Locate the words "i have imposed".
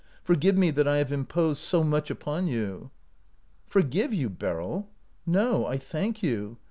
0.87-1.59